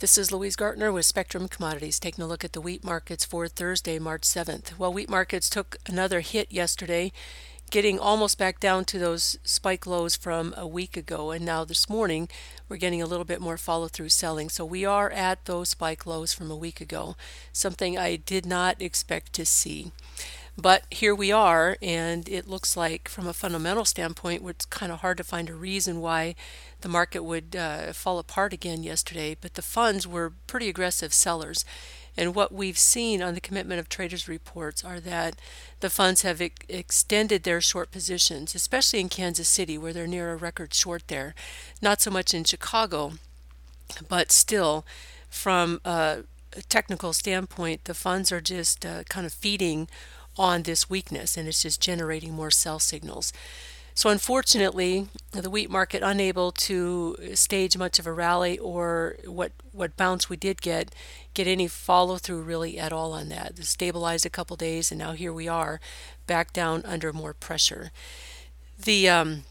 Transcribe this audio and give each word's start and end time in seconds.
This 0.00 0.16
is 0.16 0.30
Louise 0.30 0.54
Gartner 0.54 0.92
with 0.92 1.06
Spectrum 1.06 1.48
Commodities 1.48 1.98
taking 1.98 2.22
a 2.22 2.28
look 2.28 2.44
at 2.44 2.52
the 2.52 2.60
wheat 2.60 2.84
markets 2.84 3.24
for 3.24 3.48
Thursday, 3.48 3.98
March 3.98 4.22
7th. 4.22 4.78
Well, 4.78 4.92
wheat 4.92 5.10
markets 5.10 5.50
took 5.50 5.76
another 5.88 6.20
hit 6.20 6.52
yesterday, 6.52 7.10
getting 7.72 7.98
almost 7.98 8.38
back 8.38 8.60
down 8.60 8.84
to 8.84 8.98
those 9.00 9.40
spike 9.42 9.88
lows 9.88 10.14
from 10.14 10.54
a 10.56 10.68
week 10.68 10.96
ago. 10.96 11.32
And 11.32 11.44
now 11.44 11.64
this 11.64 11.90
morning, 11.90 12.28
we're 12.68 12.76
getting 12.76 13.02
a 13.02 13.06
little 13.06 13.24
bit 13.24 13.40
more 13.40 13.56
follow 13.56 13.88
through 13.88 14.10
selling. 14.10 14.48
So 14.50 14.64
we 14.64 14.84
are 14.84 15.10
at 15.10 15.46
those 15.46 15.70
spike 15.70 16.06
lows 16.06 16.32
from 16.32 16.48
a 16.48 16.56
week 16.56 16.80
ago, 16.80 17.16
something 17.52 17.98
I 17.98 18.14
did 18.14 18.46
not 18.46 18.80
expect 18.80 19.32
to 19.32 19.44
see. 19.44 19.90
But 20.56 20.84
here 20.90 21.14
we 21.14 21.30
are, 21.30 21.76
and 21.82 22.28
it 22.28 22.48
looks 22.48 22.76
like, 22.76 23.08
from 23.08 23.26
a 23.28 23.32
fundamental 23.32 23.84
standpoint, 23.84 24.42
it's 24.48 24.64
kind 24.64 24.90
of 24.90 25.00
hard 25.00 25.16
to 25.18 25.24
find 25.24 25.48
a 25.48 25.54
reason 25.54 26.00
why 26.00 26.34
the 26.80 26.88
market 26.88 27.24
would 27.24 27.56
uh, 27.56 27.92
fall 27.92 28.18
apart 28.18 28.52
again 28.52 28.82
yesterday. 28.82 29.36
But 29.40 29.54
the 29.54 29.62
funds 29.62 30.06
were 30.06 30.32
pretty 30.46 30.68
aggressive 30.68 31.12
sellers. 31.12 31.64
And 32.16 32.34
what 32.34 32.52
we've 32.52 32.78
seen 32.78 33.22
on 33.22 33.34
the 33.34 33.40
commitment 33.40 33.78
of 33.78 33.88
traders 33.88 34.28
reports 34.28 34.84
are 34.84 34.98
that 35.00 35.36
the 35.80 35.90
funds 35.90 36.22
have 36.22 36.40
ex- 36.40 36.66
extended 36.68 37.44
their 37.44 37.60
short 37.60 37.92
positions, 37.92 38.54
especially 38.54 38.98
in 38.98 39.08
Kansas 39.08 39.48
City, 39.48 39.78
where 39.78 39.92
they're 39.92 40.08
near 40.08 40.32
a 40.32 40.36
record 40.36 40.74
short 40.74 41.06
there. 41.06 41.34
Not 41.80 42.00
so 42.00 42.10
much 42.10 42.34
in 42.34 42.42
Chicago, 42.42 43.12
but 44.08 44.32
still, 44.32 44.84
from 45.30 45.80
a 45.84 46.24
technical 46.68 47.12
standpoint, 47.12 47.84
the 47.84 47.94
funds 47.94 48.32
are 48.32 48.40
just 48.40 48.84
uh, 48.84 49.04
kind 49.04 49.26
of 49.26 49.32
feeding 49.32 49.88
on 50.36 50.62
this 50.62 50.88
weakness 50.88 51.36
and 51.36 51.48
it's 51.48 51.62
just 51.62 51.80
generating 51.80 52.32
more 52.32 52.50
sell 52.50 52.78
signals. 52.78 53.32
So, 53.98 54.10
unfortunately, 54.10 55.08
the 55.32 55.50
wheat 55.50 55.68
market 55.68 56.04
unable 56.04 56.52
to 56.52 57.16
stage 57.34 57.76
much 57.76 57.98
of 57.98 58.06
a 58.06 58.12
rally 58.12 58.56
or 58.56 59.16
what, 59.26 59.50
what 59.72 59.96
bounce 59.96 60.30
we 60.30 60.36
did 60.36 60.62
get, 60.62 60.94
get 61.34 61.48
any 61.48 61.66
follow 61.66 62.16
through 62.16 62.42
really 62.42 62.78
at 62.78 62.92
all 62.92 63.12
on 63.12 63.28
that. 63.30 63.58
It 63.58 63.64
stabilized 63.64 64.24
a 64.24 64.30
couple 64.30 64.54
days 64.54 64.92
and 64.92 65.00
now 65.00 65.14
here 65.14 65.32
we 65.32 65.48
are 65.48 65.80
back 66.28 66.52
down 66.52 66.84
under 66.84 67.12
more 67.12 67.34
pressure. 67.34 67.90
The 68.80 69.08
um, 69.08 69.42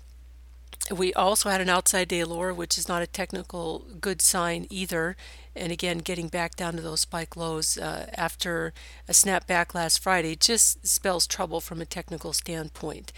we 0.89 1.13
also 1.13 1.49
had 1.49 1.59
an 1.59 1.67
outside 1.67 2.07
day 2.07 2.23
lower, 2.23 2.53
which 2.53 2.77
is 2.77 2.87
not 2.87 3.01
a 3.01 3.07
technical 3.07 3.79
good 3.99 4.21
sign 4.21 4.65
either 4.69 5.17
and 5.57 5.73
again 5.73 5.97
getting 5.97 6.29
back 6.29 6.55
down 6.55 6.77
to 6.77 6.81
those 6.81 7.01
spike 7.01 7.35
lows 7.35 7.77
uh, 7.77 8.09
after 8.13 8.71
a 9.09 9.11
snapback 9.11 9.73
last 9.73 10.01
Friday 10.01 10.37
just 10.37 10.87
spells 10.87 11.27
trouble 11.27 11.59
from 11.59 11.81
a 11.81 11.85
technical 11.85 12.31
standpoint. 12.31 13.11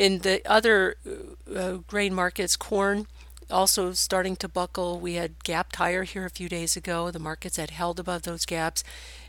In 0.00 0.20
the 0.20 0.40
other 0.46 0.96
uh, 1.06 1.54
uh, 1.54 1.72
grain 1.86 2.14
markets, 2.14 2.56
corn 2.56 3.06
also 3.50 3.92
starting 3.92 4.36
to 4.36 4.48
buckle. 4.48 4.98
We 4.98 5.14
had 5.14 5.44
gapped 5.44 5.76
higher 5.76 6.04
here 6.04 6.24
a 6.24 6.30
few 6.30 6.48
days 6.48 6.76
ago. 6.76 7.10
The 7.10 7.18
markets 7.18 7.58
had 7.58 7.70
held 7.70 8.00
above 8.00 8.22
those 8.22 8.46
gaps, 8.46 8.82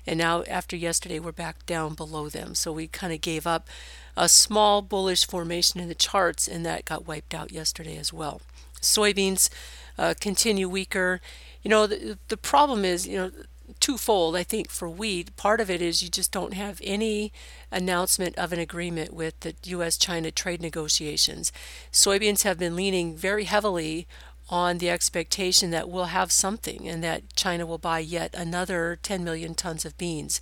and 0.07 0.17
now 0.17 0.43
after 0.43 0.77
yesterday, 0.77 1.19
we're 1.19 1.33
back 1.33 1.65
down 1.65 1.95
below 1.95 2.29
them. 2.29 2.55
So 2.55 2.71
we 2.71 2.87
kind 2.87 3.11
of 3.11 3.19
gave 3.19 3.45
up 3.45 3.67
a 4.15 4.29
small 4.29 4.81
bullish 4.81 5.27
formation 5.27 5.81
in 5.81 5.89
the 5.89 5.95
charts, 5.95 6.47
and 6.47 6.65
that 6.65 6.85
got 6.85 7.05
wiped 7.05 7.33
out 7.33 7.51
yesterday 7.51 7.97
as 7.97 8.13
well. 8.13 8.39
Soybeans 8.81 9.49
uh, 9.97 10.13
continue 10.21 10.69
weaker 10.69 11.19
you 11.63 11.69
know, 11.69 11.87
the, 11.87 12.17
the 12.27 12.37
problem 12.37 12.83
is, 12.85 13.07
you 13.07 13.17
know, 13.17 13.31
twofold, 13.79 14.35
I 14.35 14.43
think, 14.43 14.69
for 14.69 14.89
wheat. 14.89 15.35
Part 15.37 15.61
of 15.61 15.69
it 15.69 15.81
is 15.81 16.01
you 16.01 16.09
just 16.09 16.31
don't 16.31 16.53
have 16.53 16.81
any 16.83 17.31
announcement 17.71 18.37
of 18.37 18.51
an 18.51 18.59
agreement 18.59 19.13
with 19.13 19.39
the 19.41 19.55
U.S. 19.63 19.97
China 19.97 20.31
trade 20.31 20.61
negotiations. 20.61 21.51
Soybeans 21.91 22.43
have 22.43 22.59
been 22.59 22.75
leaning 22.75 23.15
very 23.15 23.45
heavily 23.45 24.07
on 24.49 24.79
the 24.79 24.89
expectation 24.89 25.71
that 25.71 25.89
we'll 25.89 26.05
have 26.05 26.31
something 26.31 26.87
and 26.87 27.03
that 27.03 27.33
China 27.35 27.65
will 27.65 27.77
buy 27.77 27.99
yet 27.99 28.33
another 28.33 28.99
10 29.01 29.23
million 29.23 29.55
tons 29.55 29.85
of 29.85 29.97
beans. 29.97 30.41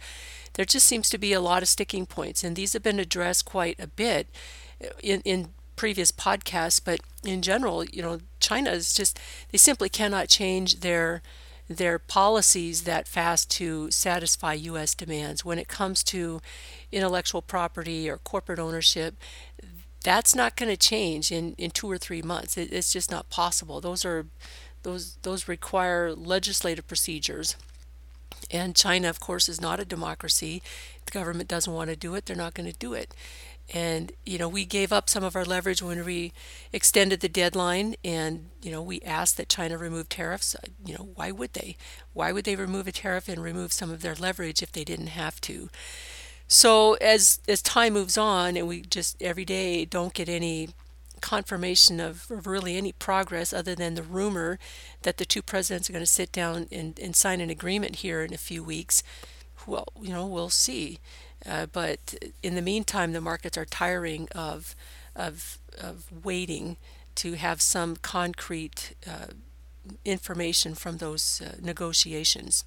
There 0.54 0.66
just 0.66 0.88
seems 0.88 1.10
to 1.10 1.18
be 1.18 1.32
a 1.32 1.40
lot 1.40 1.62
of 1.62 1.70
sticking 1.70 2.06
points, 2.06 2.44
and 2.44 2.56
these 2.56 2.74
have 2.74 2.84
been 2.84 3.00
addressed 3.00 3.46
quite 3.46 3.80
a 3.80 3.88
bit 3.88 4.28
in, 5.02 5.22
in 5.22 5.50
previous 5.76 6.12
podcasts, 6.12 6.82
but 6.84 7.00
in 7.24 7.42
general, 7.42 7.86
you 7.86 8.02
know, 8.02 8.20
China 8.40 8.72
is 8.72 8.94
just 8.94 9.20
they 9.52 9.58
simply 9.58 9.88
cannot 9.88 10.28
change 10.28 10.82
their 10.82 11.22
their 11.70 12.00
policies 12.00 12.84
that 12.84 13.08
fast 13.08 13.50
to 13.52 13.90
satisfy 13.92 14.54
US 14.54 14.96
demands. 14.96 15.46
When 15.46 15.60
it 15.60 15.68
comes 15.68 16.04
to 16.06 16.42
intellectual 16.92 17.42
property 17.42 18.10
or 18.10 18.18
corporate 18.18 18.60
ownership 18.60 19.16
that's 20.04 20.34
not 20.34 20.56
going 20.56 20.70
to 20.70 20.78
change 20.78 21.32
in, 21.32 21.56
in 21.58 21.72
two 21.72 21.90
or 21.90 21.98
three 21.98 22.22
months. 22.22 22.58
It, 22.58 22.72
it's 22.72 22.94
just 22.94 23.12
not 23.12 23.30
possible. 23.30 23.82
Those 23.82 24.06
are 24.06 24.28
those 24.84 25.18
those 25.24 25.48
require 25.48 26.14
legislative 26.14 26.88
procedures 26.88 27.58
and 28.52 28.76
China 28.76 29.10
of 29.10 29.20
course 29.20 29.50
is 29.50 29.62
not 29.62 29.80
a 29.80 29.86
democracy. 29.86 30.62
The 31.06 31.12
government 31.12 31.50
doesn't 31.50 31.74
want 31.74 31.90
to 31.90 31.96
do 31.96 32.16
it 32.16 32.26
they're 32.26 32.36
not 32.36 32.54
going 32.54 32.72
to 32.72 32.78
do 32.78 32.94
it. 32.94 33.14
And 33.72 34.12
you 34.26 34.38
know 34.38 34.50
we 34.50 34.66
gave 34.66 34.92
up 34.92 35.10
some 35.10 35.24
of 35.24 35.36
our 35.36 35.46
leverage 35.46 35.82
when 35.82 36.04
we 36.06 36.34
extended 36.74 37.20
the 37.20 37.30
deadline 37.30 37.96
and 38.04 38.50
you 38.62 38.72
know 38.72 38.82
we 38.82 39.02
asked 39.02 39.38
that 39.38 39.50
china 39.50 39.78
remove 39.78 40.10
tariffs. 40.10 40.56
You 40.86 40.96
know 40.96 41.10
why 41.16 41.32
would 41.32 41.54
they? 41.54 41.78
Why 42.14 42.32
would 42.32 42.46
they 42.46 42.56
remove 42.56 42.88
a 42.88 42.92
tariff 42.92 43.30
and 43.30 43.44
remove 43.44 43.72
some 43.72 43.92
of 43.92 44.02
their 44.02 44.16
leverage 44.16 44.62
if 44.64 44.72
they 44.72 44.84
didn't 44.84 45.08
have 45.08 45.40
to? 45.42 45.70
So 46.48 46.96
as 46.96 47.40
as 47.48 47.62
time 47.62 47.94
moves 47.94 48.18
on 48.18 48.58
and 48.58 48.68
we 48.68 48.82
just 48.82 49.22
every 49.22 49.46
day 49.46 49.86
don't 49.86 50.14
get 50.14 50.28
any 50.28 50.70
confirmation 51.20 52.00
of, 52.00 52.30
of 52.32 52.48
really 52.48 52.78
any 52.78 52.92
progress 52.92 53.54
other 53.54 53.76
than 53.76 53.96
the 53.96 54.04
rumor 54.04 54.60
that 55.04 55.18
the 55.18 55.26
two 55.26 55.42
presidents 55.42 55.90
are 55.90 55.94
going 55.94 56.04
to 56.04 56.12
sit 56.12 56.32
down 56.32 56.68
and, 56.72 57.00
and 57.00 57.16
sign 57.16 57.42
an 57.42 57.50
agreement 57.50 57.98
here 57.98 58.24
in 58.24 58.34
a 58.34 58.38
few 58.38 58.64
weeks 58.64 59.04
well 59.68 59.88
you 60.02 60.12
know 60.12 60.26
we'll 60.26 60.50
see 60.50 61.00
uh, 61.46 61.66
but 61.68 62.16
in 62.44 62.56
the 62.56 62.62
meantime, 62.62 63.14
the 63.14 63.22
markets 63.22 63.58
are 63.58 63.66
tiring 63.66 64.28
of 64.34 64.76
of 65.16 65.58
of 65.80 66.06
waiting 66.24 66.78
to 67.16 67.34
have 67.34 67.62
some 67.62 67.96
concrete 67.96 68.96
uh, 69.08 69.28
information 70.06 70.76
from 70.76 70.98
those 70.98 71.42
uh, 71.42 71.56
negotiations. 71.62 72.66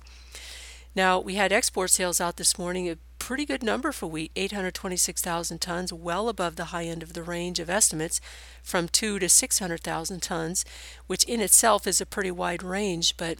Now 0.95 1.21
we 1.21 1.35
had 1.35 1.53
export 1.53 1.91
sales 1.91 2.21
out 2.21 2.37
this 2.37 2.59
morning, 2.59 2.97
pretty 3.23 3.47
good 3.47 3.63
number 3.63 3.93
for 3.93 4.09
wheat, 4.09 4.33
826,000 4.35 5.61
tons, 5.61 5.93
well 5.93 6.29
above 6.29 6.57
the 6.57 6.67
high 6.67 6.87
end 6.87 7.05
of 7.05 7.13
the 7.13 7.23
range 7.23 7.61
of 7.61 7.71
estimates, 7.71 8.21
from 8.65 8.89
two 8.89 9.21
to 9.21 9.29
600,000 9.29 10.21
tons, 10.21 10.65
which 11.07 11.23
in 11.23 11.41
itself 11.41 11.87
is 11.87 12.01
a 12.01 12.05
pretty 12.05 12.33
wide 12.33 12.65
range, 12.65 13.17
but 13.17 13.39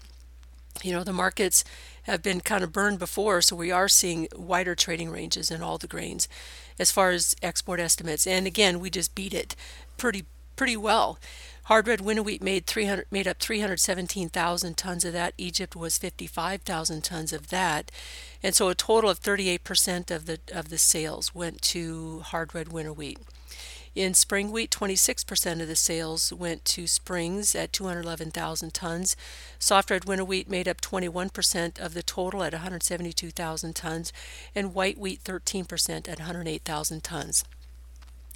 you 0.85 0.93
know 0.93 1.03
the 1.03 1.13
markets 1.13 1.65
have 2.05 2.23
been 2.23 2.41
kind 2.41 2.63
of 2.63 2.73
burned 2.73 3.01
before 3.01 3.43
so 3.43 3.57
we 3.57 3.73
are 3.73 3.89
seeing 3.89 4.29
wider 4.37 4.75
trading 4.77 5.11
ranges 5.11 5.51
in 5.51 5.63
all 5.63 5.79
the 5.79 5.89
grains 5.89 6.29
as 6.79 6.93
far 6.93 7.11
as 7.11 7.35
export 7.43 7.81
estimates. 7.81 8.27
And 8.27 8.47
again 8.47 8.79
we 8.79 8.89
just 8.89 9.15
beat 9.17 9.35
it 9.35 9.57
pretty 9.99 10.25
pretty 10.55 10.77
well 10.77 11.19
hard 11.65 11.87
red 11.87 12.01
winter 12.01 12.23
wheat 12.23 12.43
made 12.43 12.67
300 12.67 13.07
made 13.11 13.29
up 13.29 13.39
317,000 13.39 14.77
tons 14.77 15.05
of 15.05 15.13
that 15.13 15.35
Egypt 15.39 15.77
was 15.77 15.99
55,000 15.99 17.03
tons 17.03 17.33
of 17.33 17.49
that 17.49 17.91
and 18.43 18.55
so 18.55 18.69
a 18.69 18.75
total 18.75 19.11
of 19.11 19.21
38% 19.21 20.11
of 20.11 20.27
the 20.27 20.39
of 20.53 20.69
the 20.69 20.79
sales 20.79 21.35
went 21.35 21.63
to 21.63 22.21
hard 22.21 22.55
red 22.55 22.73
winter 22.73 22.93
wheat 22.93 23.19
in 23.95 24.15
spring 24.15 24.51
wheat, 24.51 24.71
26% 24.71 25.61
of 25.61 25.69
the 25.69 25.77
sales 25.77 26.33
went 26.33 26.65
to 26.65 26.87
springs 26.87 27.55
at 27.55 27.75
211,000 27.75 28.73
tons. 28.73 29.17
Soft 29.59 29.91
red 29.91 30.07
winter 30.07 30.25
wheat 30.25 30.49
made 30.49 30.67
up 30.67 30.81
21% 30.81 31.79
of 31.79 31.93
the 31.93 32.03
total 32.03 32.43
at 32.43 32.55
172,000 32.55 33.77
tons, 33.77 34.13
and 34.55 34.73
white 34.73 34.97
wheat 34.97 35.23
13% 35.23 36.09
at 36.09 36.19
108,000 36.19 37.05
tons. 37.05 37.45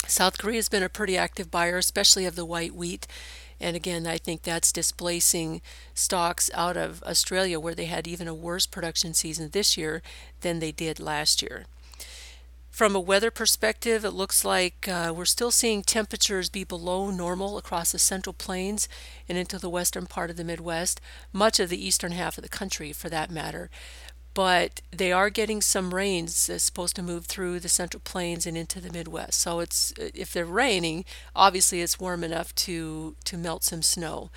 South 0.06 0.38
Korea 0.38 0.56
has 0.56 0.68
been 0.68 0.82
a 0.82 0.88
pretty 0.88 1.16
active 1.16 1.50
buyer, 1.50 1.78
especially 1.78 2.26
of 2.26 2.36
the 2.36 2.44
white 2.44 2.74
wheat. 2.74 3.06
And 3.60 3.74
again, 3.74 4.06
I 4.06 4.18
think 4.18 4.42
that's 4.42 4.70
displacing 4.72 5.62
stocks 5.94 6.50
out 6.54 6.76
of 6.76 7.02
Australia, 7.02 7.58
where 7.58 7.74
they 7.74 7.86
had 7.86 8.06
even 8.06 8.28
a 8.28 8.34
worse 8.34 8.66
production 8.66 9.14
season 9.14 9.50
this 9.50 9.76
year 9.76 10.02
than 10.42 10.58
they 10.58 10.72
did 10.72 11.00
last 11.00 11.42
year. 11.42 11.64
From 12.76 12.94
a 12.94 13.00
weather 13.00 13.30
perspective, 13.30 14.04
it 14.04 14.10
looks 14.10 14.44
like 14.44 14.86
uh, 14.86 15.10
we're 15.16 15.24
still 15.24 15.50
seeing 15.50 15.82
temperatures 15.82 16.50
be 16.50 16.62
below 16.62 17.10
normal 17.10 17.56
across 17.56 17.92
the 17.92 17.98
central 17.98 18.34
plains 18.34 18.86
and 19.26 19.38
into 19.38 19.58
the 19.58 19.70
western 19.70 20.04
part 20.04 20.28
of 20.28 20.36
the 20.36 20.44
Midwest, 20.44 21.00
much 21.32 21.58
of 21.58 21.70
the 21.70 21.82
eastern 21.82 22.12
half 22.12 22.36
of 22.36 22.42
the 22.42 22.50
country 22.50 22.92
for 22.92 23.08
that 23.08 23.30
matter. 23.30 23.70
But 24.36 24.82
they 24.92 25.12
are 25.12 25.30
getting 25.30 25.62
some 25.62 25.94
rains 25.94 26.46
that's 26.46 26.64
supposed 26.64 26.94
to 26.96 27.02
move 27.02 27.24
through 27.24 27.58
the 27.60 27.70
central 27.70 28.02
plains 28.04 28.46
and 28.46 28.54
into 28.56 28.80
the 28.82 28.92
Midwest. 28.92 29.40
So 29.40 29.60
it's 29.60 29.94
if 29.96 30.32
they're 30.32 30.44
raining, 30.44 31.06
obviously 31.34 31.80
it's 31.80 31.98
warm 31.98 32.22
enough 32.22 32.54
to 32.66 33.16
to 33.24 33.38
melt 33.38 33.64
some 33.64 33.82
snow, 33.82 34.30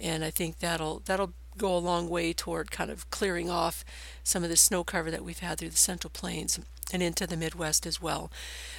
and 0.00 0.24
I 0.24 0.30
think 0.30 0.58
that'll 0.58 1.02
that'll 1.04 1.34
go 1.56 1.76
a 1.76 1.78
long 1.78 2.08
way 2.08 2.32
toward 2.32 2.70
kind 2.70 2.90
of 2.90 3.08
clearing 3.10 3.48
off 3.48 3.84
some 4.22 4.42
of 4.42 4.50
the 4.50 4.56
snow 4.56 4.84
cover 4.84 5.10
that 5.10 5.24
we've 5.24 5.38
had 5.38 5.58
through 5.58 5.70
the 5.70 5.76
central 5.76 6.10
plains 6.10 6.58
and 6.92 7.02
into 7.02 7.26
the 7.26 7.36
Midwest 7.36 7.86
as 7.86 8.00
well. 8.00 8.30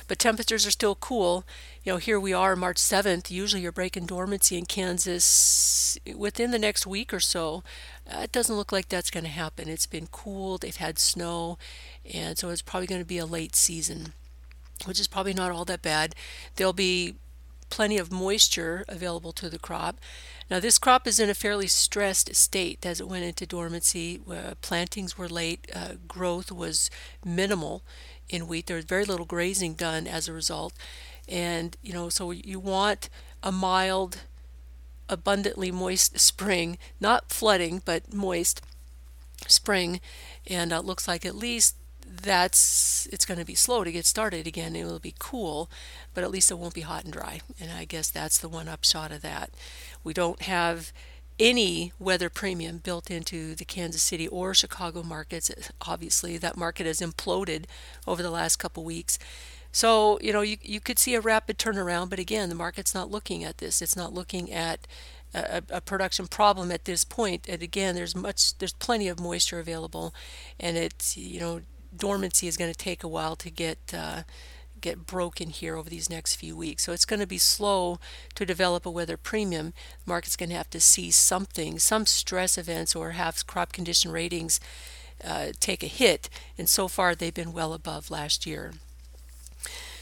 But 0.07 0.19
temperatures 0.19 0.66
are 0.66 0.72
still 0.72 0.95
cool. 0.95 1.44
You 1.83 1.94
know, 1.94 1.98
here 1.98 2.19
we 2.19 2.33
are 2.33 2.56
March 2.56 2.77
7th. 2.77 3.31
Usually 3.31 3.62
you're 3.62 3.72
breaking 3.72 4.06
dormancy 4.06 4.57
in 4.57 4.66
Kansas 4.66 5.98
within 6.16 6.51
the 6.51 6.60
next 6.60 6.86
week 6.86 7.13
or 7.13 7.19
so. 7.19 7.63
Uh, 8.10 8.19
it 8.19 8.31
doesn't 8.31 8.56
look 8.56 8.72
like 8.72 8.89
that's 8.89 9.12
going 9.12 9.24
to 9.24 9.30
happen. 9.30 9.68
It's 9.68 9.88
been 9.88 10.07
cool, 10.07 10.57
they've 10.57 10.75
had 10.75 11.00
snow, 11.00 11.57
and 12.13 12.38
so 12.38 12.50
it's 12.50 12.62
probably 12.62 12.88
going 12.88 13.01
to 13.01 13.06
be 13.06 13.18
a 13.18 13.25
late 13.25 13.56
season, 13.56 14.13
which 14.86 15.00
is 15.00 15.07
probably 15.07 15.33
not 15.33 15.51
all 15.51 15.66
that 15.66 15.81
bad. 15.81 16.13
There'll 16.56 16.74
be 16.74 17.16
plenty 17.75 17.98
of 17.98 18.10
moisture 18.10 18.86
available 18.88 19.33
to 19.33 19.50
the 19.50 19.60
crop. 19.60 19.98
Now, 20.50 20.62
this 20.62 20.77
crop 20.77 21.06
is 21.06 21.19
in 21.19 21.30
a 21.30 21.33
fairly 21.33 21.68
stressed 21.68 22.33
state 22.33 22.86
as 22.86 23.01
it 23.01 23.10
went 23.10 23.25
into 23.25 23.45
dormancy. 23.45 24.22
Uh, 24.31 24.54
plantings 24.62 25.18
were 25.18 25.27
late, 25.27 25.69
uh, 25.75 25.95
growth 26.07 26.54
was 26.54 26.89
minimal 27.25 27.83
in 28.30 28.48
wheat. 28.48 28.68
There 28.68 28.77
was 28.77 28.86
very 28.86 29.04
little 29.04 29.25
grazing 29.25 29.74
done 29.74 30.07
as 30.07 30.30
a 30.30 30.33
result. 30.33 30.72
And, 31.27 31.75
you 31.83 31.92
know, 31.92 32.07
so 32.07 32.31
you 32.31 32.62
want 32.62 33.10
a 33.44 33.51
mild, 33.51 34.19
abundantly 35.10 35.69
moist 35.69 36.18
spring, 36.31 36.77
not 37.01 37.30
flooding, 37.30 37.81
but 37.83 38.13
moist 38.13 38.62
spring. 39.48 40.00
And 40.48 40.72
it 40.72 40.75
uh, 40.75 40.80
looks 40.80 41.10
like 41.10 41.25
at 41.25 41.36
least 41.36 41.75
that's 42.07 43.07
it's 43.12 43.25
going 43.25 43.40
to 43.40 43.46
be 43.46 43.56
slow 43.56 43.84
to 43.84 43.92
get 43.92 44.06
started 44.06 44.48
again. 44.48 44.75
It 44.75 44.86
will 44.86 45.00
be 45.00 45.16
cool, 45.18 45.69
but 46.13 46.24
at 46.24 46.31
least 46.31 46.52
it 46.52 46.60
won't 46.60 46.74
be 46.74 46.81
hot 46.81 47.04
and 47.04 47.13
dry. 47.13 47.42
And 47.60 47.72
I 47.72 47.86
guess 47.86 48.10
that's 48.10 48.38
the 48.38 48.50
one 48.50 48.68
upshot 48.68 49.12
of 49.12 49.22
that. 49.22 49.52
We 50.04 50.13
don't 50.13 50.42
have 50.44 50.92
any 51.40 51.92
weather 52.00 52.30
premium 52.30 52.78
built 52.78 53.12
into 53.12 53.56
the 53.56 53.66
Kansas 53.66 54.02
City 54.02 54.28
or 54.28 54.54
Chicago 54.54 55.04
markets. 55.04 55.52
Obviously, 55.81 56.38
that 56.38 56.57
market 56.57 56.86
has 56.86 57.02
imploded 57.02 57.66
over 58.08 58.24
the 58.24 58.31
last 58.31 58.58
couple 58.58 58.84
weeks. 58.84 59.19
So, 59.72 60.18
you 60.22 60.31
know, 60.31 60.42
you, 60.42 60.56
you 60.62 60.80
could 60.80 60.98
see 60.98 61.16
a 61.16 61.22
rapid 61.22 61.58
turnaround, 61.58 62.10
but 62.10 62.19
again, 62.19 62.48
the 62.48 62.56
market's 62.56 62.96
not 62.96 63.12
looking 63.12 63.44
at 63.44 63.58
this. 63.58 63.81
It's 63.81 63.98
not 63.98 64.13
looking 64.13 64.50
at 64.54 64.88
a, 65.34 65.62
a, 65.69 65.81
production 65.81 66.28
problem 66.28 66.72
at 66.72 66.86
this 66.86 67.04
point. 67.04 67.46
And 67.50 67.62
again, 67.62 67.94
there's 67.94 68.16
much, 68.16 68.58
there's 68.58 68.72
plenty 68.72 69.10
of 69.10 69.19
moisture 69.19 69.60
available, 69.60 70.13
and 70.58 70.78
it's, 70.78 71.18
you 71.18 71.42
know, 71.42 71.62
dormancy 71.97 72.47
is 72.47 72.57
going 72.57 72.71
to 72.71 72.77
take 72.77 73.03
a 73.03 73.07
while 73.07 73.36
to 73.38 73.50
get 73.50 73.77
uh, 73.94 74.24
get 74.81 75.07
broken 75.07 75.50
here 75.50 75.75
over 75.75 75.89
these 75.89 76.09
next 76.09 76.36
few 76.36 76.56
weeks. 76.56 76.83
So 76.83 76.92
it's 76.92 77.06
going 77.06 77.19
to 77.19 77.27
be 77.27 77.38
slow 77.38 78.00
to 78.36 78.45
develop 78.45 78.86
a 78.86 78.92
weather 78.92 79.18
premium. 79.18 79.74
The 80.06 80.09
market's 80.12 80.36
going 80.36 80.50
to 80.50 80.56
have 80.56 80.69
to 80.71 80.80
see 80.80 81.09
something, 81.12 81.80
some 81.80 82.06
stress 82.06 82.57
events, 82.57 82.95
or 82.95 83.12
have 83.12 83.47
crop 83.47 83.71
condition 83.71 84.12
ratings 84.12 84.59
uh, 85.24 85.47
take 85.59 85.81
a 85.81 85.88
hit. 85.88 86.30
And 86.57 86.69
so 86.69 86.88
far, 86.88 87.15
they've 87.15 87.33
been 87.33 87.53
well 87.53 87.74
above 87.74 88.12
last 88.12 88.45
year. 88.45 88.74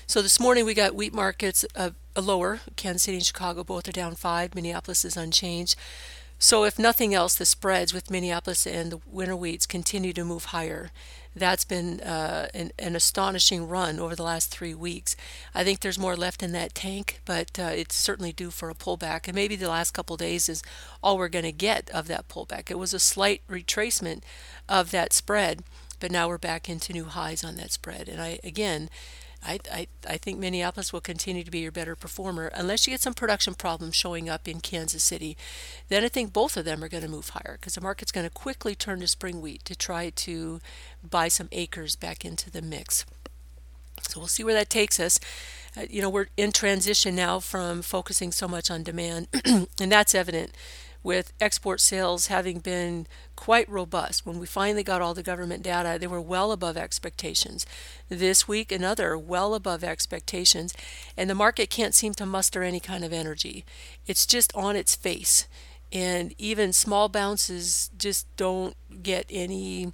So 0.05 0.21
this 0.21 0.39
morning 0.39 0.65
we 0.65 0.73
got 0.73 0.95
wheat 0.95 1.13
markets 1.13 1.65
uh, 1.75 1.91
lower. 2.17 2.59
Kansas 2.75 3.03
City 3.03 3.17
and 3.17 3.25
Chicago 3.25 3.63
both 3.63 3.87
are 3.87 3.93
down 3.93 4.15
five. 4.15 4.53
Minneapolis 4.53 5.05
is 5.05 5.15
unchanged. 5.15 5.75
So 6.39 6.65
if 6.65 6.77
nothing 6.77 7.13
else, 7.13 7.35
the 7.35 7.45
spreads 7.45 7.93
with 7.93 8.11
Minneapolis 8.11 8.67
and 8.67 8.91
the 8.91 8.99
winter 9.07 9.35
wheats 9.35 9.65
continue 9.65 10.11
to 10.11 10.25
move 10.25 10.45
higher 10.45 10.91
that's 11.35 11.65
been 11.65 11.99
uh, 12.01 12.47
an, 12.53 12.71
an, 12.77 12.95
astonishing 12.95 13.67
run 13.67 13.99
over 13.99 14.15
the 14.15 14.23
last 14.23 14.51
three 14.51 14.73
weeks. 14.73 15.15
I 15.55 15.63
think 15.63 15.79
there's 15.79 15.97
more 15.97 16.15
left 16.15 16.43
in 16.43 16.51
that 16.51 16.75
tank, 16.75 17.21
but 17.25 17.57
uh, 17.59 17.71
it's 17.73 17.95
certainly 17.95 18.31
due 18.31 18.51
for 18.51 18.69
a 18.69 18.75
pullback. 18.75 19.27
And 19.27 19.35
maybe 19.35 19.55
the 19.55 19.69
last 19.69 19.91
couple 19.91 20.15
days 20.17 20.47
is 20.47 20.61
all 21.01 21.17
we're 21.17 21.29
going 21.29 21.45
to 21.45 21.51
get 21.51 21.89
of 21.89 22.07
that 22.07 22.27
pullback. 22.27 22.69
It 22.69 22.77
was 22.77 22.93
a 22.93 22.99
slight 22.99 23.41
retracement 23.49 24.21
of 24.69 24.91
that 24.91 25.13
spread, 25.13 25.63
but 25.99 26.11
now 26.11 26.27
we're 26.27 26.37
back 26.37 26.69
into 26.69 26.93
new 26.93 27.05
highs 27.05 27.43
on 27.43 27.55
that 27.55 27.71
spread. 27.71 28.07
And 28.07 28.21
I 28.21 28.39
again, 28.43 28.89
I, 29.45 29.59
I, 29.71 29.87
I 30.07 30.17
think 30.17 30.39
Minneapolis 30.39 30.93
will 30.93 31.01
continue 31.01 31.43
to 31.43 31.51
be 31.51 31.59
your 31.59 31.71
better 31.71 31.95
performer 31.95 32.47
unless 32.53 32.87
you 32.87 32.91
get 32.93 33.01
some 33.01 33.13
production 33.13 33.53
problems 33.53 33.95
showing 33.95 34.29
up 34.29 34.47
in 34.47 34.61
Kansas 34.61 35.03
City. 35.03 35.37
Then 35.89 36.03
I 36.03 36.09
think 36.09 36.33
both 36.33 36.57
of 36.57 36.65
them 36.65 36.83
are 36.83 36.89
going 36.89 37.03
to 37.03 37.09
move 37.09 37.29
higher 37.29 37.57
because 37.59 37.75
the 37.75 37.81
market's 37.81 38.11
going 38.11 38.27
to 38.27 38.33
quickly 38.33 38.75
turn 38.75 38.99
to 39.01 39.07
spring 39.07 39.41
wheat 39.41 39.65
to 39.65 39.75
try 39.75 40.09
to 40.09 40.59
buy 41.07 41.27
some 41.27 41.49
acres 41.51 41.95
back 41.95 42.23
into 42.23 42.49
the 42.49 42.61
mix. 42.61 43.05
So 44.01 44.19
we'll 44.19 44.27
see 44.27 44.43
where 44.43 44.53
that 44.53 44.69
takes 44.69 44.99
us. 44.99 45.19
Uh, 45.77 45.85
you 45.89 46.01
know, 46.01 46.09
we're 46.09 46.27
in 46.37 46.51
transition 46.51 47.15
now 47.15 47.39
from 47.39 47.81
focusing 47.81 48.31
so 48.31 48.47
much 48.47 48.69
on 48.69 48.83
demand, 48.83 49.27
and 49.45 49.91
that's 49.91 50.13
evident 50.13 50.51
with 51.03 51.33
export 51.41 51.81
sales 51.81 52.27
having 52.27 52.59
been 52.59 53.05
quite 53.35 53.69
robust. 53.69 54.25
When 54.25 54.39
we 54.39 54.45
finally 54.45 54.83
got 54.83 55.01
all 55.01 55.13
the 55.13 55.21
government 55.21 55.61
data, 55.61 55.99
they 55.99 56.07
were 56.07 56.21
well 56.21 56.51
above 56.51 56.77
expectations. 56.77 57.65
This 58.07 58.47
week, 58.47 58.71
another 58.71 59.17
well 59.17 59.53
above 59.53 59.83
expectations, 59.83 60.73
and 61.17 61.29
the 61.29 61.35
market 61.35 61.69
can't 61.69 61.93
seem 61.93 62.13
to 62.15 62.25
muster 62.25 62.63
any 62.63 62.79
kind 62.79 63.03
of 63.03 63.11
energy. 63.11 63.65
It's 64.07 64.25
just 64.25 64.55
on 64.55 64.75
its 64.75 64.95
face. 64.95 65.47
And 65.91 66.33
even 66.39 66.73
small 66.73 67.09
bounces 67.09 67.91
just 67.97 68.25
don't 68.37 68.75
get 69.03 69.25
any 69.29 69.91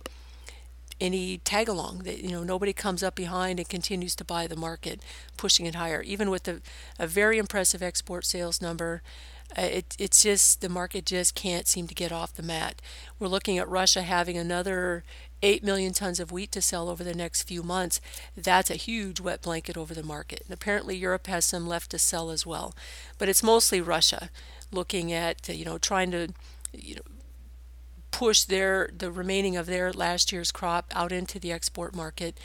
any 1.01 1.37
tag 1.39 1.69
along 1.69 1.99
that 1.99 2.19
you 2.19 2.29
know 2.29 2.43
nobody 2.43 2.73
comes 2.73 3.01
up 3.01 3.15
behind 3.15 3.57
and 3.57 3.69
continues 3.69 4.15
to 4.15 4.25
buy 4.25 4.47
the 4.47 4.55
market 4.55 5.01
pushing 5.37 5.65
it 5.65 5.75
higher 5.75 6.01
even 6.01 6.29
with 6.29 6.45
a, 6.47 6.59
a 6.97 7.07
very 7.07 7.37
impressive 7.37 7.81
export 7.81 8.25
sales 8.25 8.61
number 8.61 9.01
Uh, 9.57 9.61
it, 9.61 9.95
it's 9.97 10.21
just 10.21 10.61
the 10.61 10.69
market 10.69 11.05
just 11.05 11.33
can't 11.33 11.67
seem 11.67 11.87
to 11.87 11.95
get 11.95 12.11
off 12.11 12.33
the 12.33 12.43
mat. 12.43 12.81
We're 13.17 13.27
looking 13.27 13.57
at 13.57 13.67
Russia 13.67 14.03
having 14.03 14.37
another 14.37 15.03
8 15.41 15.63
million 15.63 15.93
tons 15.93 16.19
of 16.19 16.31
wheat 16.31 16.51
to 16.51 16.61
sell 16.61 16.89
over 16.89 17.03
the 17.03 17.15
next 17.15 17.43
few 17.43 17.63
months. 17.63 17.99
That's 18.35 18.69
a 18.69 18.75
huge 18.75 19.19
wet 19.19 19.41
blanket 19.41 19.77
over 19.77 19.93
the 19.93 20.03
market. 20.03 20.43
And 20.45 20.53
apparently 20.53 20.95
Europe 20.95 21.27
has 21.27 21.45
some 21.45 21.67
left 21.67 21.91
to 21.91 21.99
sell 21.99 22.29
as 22.29 22.45
well. 22.45 22.75
But 23.17 23.29
it's 23.29 23.43
mostly 23.43 23.81
Russia 23.81 24.29
looking 24.71 25.11
at, 25.11 25.47
you 25.49 25.65
know, 25.65 25.77
trying 25.77 26.11
to, 26.11 26.29
you 26.73 26.95
know, 26.95 27.01
push 28.11 28.43
their 28.43 28.89
the 28.95 29.11
remaining 29.11 29.55
of 29.55 29.65
their 29.65 29.93
last 29.93 30.31
year's 30.31 30.51
crop 30.51 30.91
out 30.93 31.11
into 31.11 31.39
the 31.39 31.51
export 31.51 31.95
market. 31.95 32.37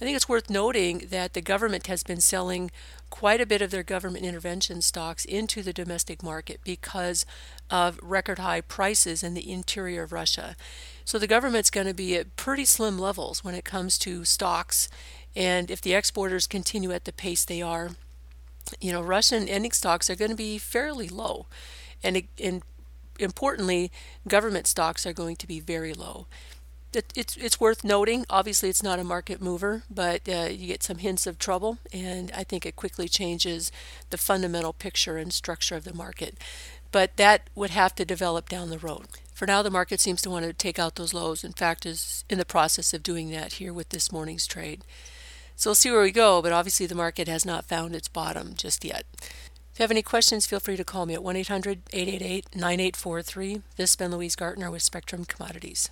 I 0.00 0.04
think 0.04 0.16
it's 0.16 0.28
worth 0.28 0.48
noting 0.48 1.08
that 1.10 1.34
the 1.34 1.40
government 1.40 1.86
has 1.88 2.02
been 2.02 2.20
selling 2.20 2.70
quite 3.10 3.40
a 3.40 3.46
bit 3.46 3.62
of 3.62 3.70
their 3.70 3.82
government 3.82 4.24
intervention 4.24 4.82
stocks 4.82 5.24
into 5.24 5.62
the 5.62 5.72
domestic 5.72 6.22
market 6.22 6.60
because 6.64 7.24
of 7.70 7.98
record 8.02 8.38
high 8.38 8.60
prices 8.60 9.22
in 9.22 9.34
the 9.34 9.50
interior 9.50 10.02
of 10.02 10.12
Russia. 10.12 10.56
So 11.04 11.18
the 11.18 11.26
government's 11.26 11.70
going 11.70 11.86
to 11.86 11.94
be 11.94 12.16
at 12.16 12.36
pretty 12.36 12.64
slim 12.64 12.98
levels 12.98 13.42
when 13.42 13.54
it 13.54 13.64
comes 13.64 13.98
to 13.98 14.24
stocks. 14.24 14.88
And 15.34 15.70
if 15.70 15.80
the 15.80 15.94
exporters 15.94 16.46
continue 16.46 16.92
at 16.92 17.04
the 17.04 17.12
pace 17.12 17.44
they 17.44 17.62
are, 17.62 17.90
you 18.80 18.92
know, 18.92 19.02
Russian 19.02 19.48
ending 19.48 19.72
stocks 19.72 20.10
are 20.10 20.16
going 20.16 20.30
to 20.30 20.36
be 20.36 20.58
fairly 20.58 21.08
low. 21.08 21.46
And, 22.02 22.22
and 22.42 22.62
importantly, 23.18 23.90
government 24.26 24.66
stocks 24.66 25.06
are 25.06 25.12
going 25.12 25.36
to 25.36 25.46
be 25.46 25.60
very 25.60 25.94
low 25.94 26.26
it, 26.92 27.12
it's 27.14 27.36
it's 27.36 27.60
worth 27.60 27.84
noting. 27.84 28.24
Obviously, 28.30 28.68
it's 28.68 28.82
not 28.82 28.98
a 28.98 29.04
market 29.04 29.40
mover, 29.40 29.82
but 29.90 30.28
uh, 30.28 30.48
you 30.50 30.68
get 30.68 30.82
some 30.82 30.98
hints 30.98 31.26
of 31.26 31.38
trouble, 31.38 31.78
and 31.92 32.32
I 32.34 32.44
think 32.44 32.64
it 32.64 32.76
quickly 32.76 33.08
changes 33.08 33.70
the 34.10 34.18
fundamental 34.18 34.72
picture 34.72 35.16
and 35.16 35.32
structure 35.32 35.76
of 35.76 35.84
the 35.84 35.94
market. 35.94 36.38
But 36.90 37.16
that 37.16 37.50
would 37.54 37.70
have 37.70 37.94
to 37.96 38.04
develop 38.04 38.48
down 38.48 38.70
the 38.70 38.78
road. 38.78 39.06
For 39.34 39.46
now, 39.46 39.62
the 39.62 39.70
market 39.70 40.00
seems 40.00 40.22
to 40.22 40.30
want 40.30 40.46
to 40.46 40.52
take 40.52 40.78
out 40.78 40.94
those 40.94 41.12
lows. 41.12 41.44
In 41.44 41.52
fact, 41.52 41.84
is 41.84 42.24
in 42.30 42.38
the 42.38 42.44
process 42.44 42.94
of 42.94 43.02
doing 43.02 43.30
that 43.30 43.54
here 43.54 43.72
with 43.72 43.90
this 43.90 44.10
morning's 44.10 44.46
trade. 44.46 44.82
So 45.54 45.70
we'll 45.70 45.74
see 45.74 45.90
where 45.90 46.02
we 46.02 46.10
go. 46.10 46.40
But 46.40 46.52
obviously, 46.52 46.86
the 46.86 46.94
market 46.94 47.28
has 47.28 47.44
not 47.44 47.66
found 47.66 47.94
its 47.94 48.08
bottom 48.08 48.54
just 48.54 48.84
yet. 48.84 49.04
If 49.20 49.78
you 49.78 49.82
have 49.82 49.90
any 49.90 50.02
questions, 50.02 50.46
feel 50.46 50.58
free 50.58 50.76
to 50.76 50.84
call 50.84 51.04
me 51.04 51.14
at 51.14 51.22
1 51.22 51.36
800 51.36 51.82
888 51.92 52.56
9843. 52.56 53.62
This 53.76 53.90
has 53.90 53.96
been 53.96 54.10
Louise 54.10 54.34
Gartner 54.34 54.70
with 54.70 54.82
Spectrum 54.82 55.24
Commodities. 55.24 55.90